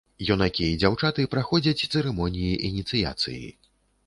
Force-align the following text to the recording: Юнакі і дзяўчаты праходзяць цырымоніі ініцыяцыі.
Юнакі 0.35 0.63
і 0.69 0.79
дзяўчаты 0.83 1.25
праходзяць 1.35 1.85
цырымоніі 1.97 2.55
ініцыяцыі. 2.71 3.45